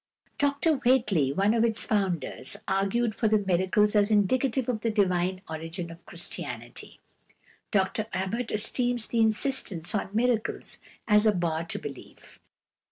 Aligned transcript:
Dr 0.39 0.77
Whately, 0.77 1.31
one 1.31 1.53
of 1.53 1.63
its 1.63 1.83
founders, 1.83 2.57
argued 2.67 3.13
for 3.13 3.27
the 3.27 3.37
miracles 3.37 3.95
as 3.95 4.09
indicative 4.09 4.67
of 4.67 4.81
the 4.81 4.89
Divine 4.89 5.41
origin 5.47 5.91
of 5.91 6.07
Christianity; 6.07 6.99
Dr 7.69 8.07
Abbott 8.11 8.49
esteems 8.51 9.05
the 9.05 9.19
insistence 9.19 9.93
on 9.93 10.09
miracles 10.11 10.79
as 11.07 11.27
a 11.27 11.31
bar 11.31 11.65
to 11.65 11.77
belief. 11.77 12.39